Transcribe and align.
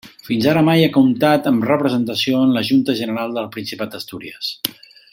Fins 0.27 0.45
ara 0.51 0.61
mai 0.69 0.85
ha 0.85 0.93
comptat 0.95 1.49
amb 1.51 1.67
representació 1.71 2.41
en 2.47 2.57
la 2.57 2.65
Junta 2.71 2.97
General 3.03 3.39
del 3.39 3.49
Principat 3.57 3.95
d'Astúries. 3.97 4.53